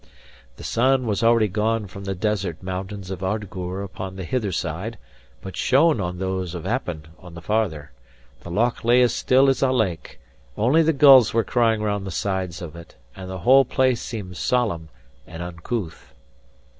The 0.55 0.63
sun 0.63 1.05
was 1.05 1.21
already 1.21 1.47
gone 1.47 1.85
from 1.85 2.05
the 2.05 2.15
desert 2.15 2.63
mountains 2.63 3.11
of 3.11 3.21
Ardgour 3.21 3.83
upon 3.83 4.15
the 4.15 4.23
hither 4.23 4.51
side, 4.51 4.97
but 5.43 5.55
shone 5.55 6.01
on 6.01 6.17
those 6.17 6.55
of 6.55 6.65
Appin 6.65 7.05
on 7.19 7.35
the 7.35 7.39
farther; 7.41 7.91
the 8.41 8.49
loch 8.49 8.83
lay 8.83 9.03
as 9.03 9.13
still 9.13 9.47
as 9.47 9.61
a 9.61 9.71
lake, 9.71 10.19
only 10.57 10.81
the 10.81 10.91
gulls 10.91 11.35
were 11.35 11.43
crying 11.43 11.83
round 11.83 12.07
the 12.07 12.09
sides 12.09 12.63
of 12.63 12.75
it; 12.75 12.95
and 13.15 13.29
the 13.29 13.37
whole 13.45 13.63
place 13.63 14.01
seemed 14.01 14.37
solemn 14.37 14.89
and 15.27 15.43
uncouth. 15.43 16.15